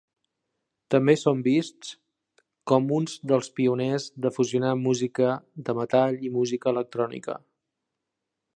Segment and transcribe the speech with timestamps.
[0.93, 1.91] També són vists
[2.71, 5.31] com uns dels pioners de fusionar música
[5.69, 7.37] de metall i música electrònica.